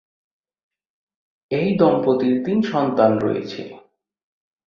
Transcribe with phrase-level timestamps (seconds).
[1.51, 3.61] এই দম্পতির তিন সন্তান রয়েছে।